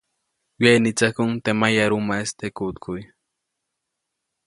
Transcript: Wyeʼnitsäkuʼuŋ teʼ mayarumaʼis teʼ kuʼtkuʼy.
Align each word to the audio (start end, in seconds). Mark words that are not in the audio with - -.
Wyeʼnitsäkuʼuŋ 0.61 1.31
teʼ 1.43 1.57
mayarumaʼis 1.59 2.31
teʼ 2.39 2.53
kuʼtkuʼy. 2.57 3.03